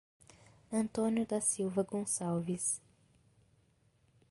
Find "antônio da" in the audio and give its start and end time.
0.71-1.39